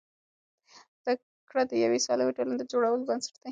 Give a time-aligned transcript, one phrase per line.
[1.01, 1.13] زده
[1.49, 3.49] کړه د یوې سالمې ټولنې د جوړولو بنسټ دی.